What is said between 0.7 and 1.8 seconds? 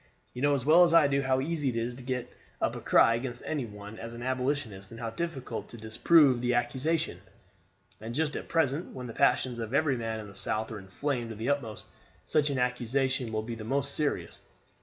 as I do how easy it